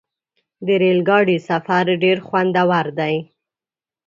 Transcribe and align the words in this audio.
د 0.65 0.67
ریل 0.81 0.99
ګاډي 1.09 1.37
سفر 1.49 1.83
ډېر 2.03 2.17
خوندور 2.27 2.85
دی. 2.99 3.15